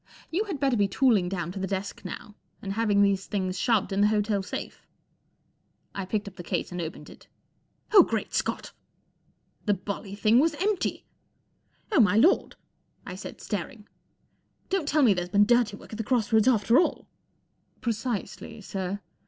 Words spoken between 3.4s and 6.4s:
shoved in the hotel safe/' I picked up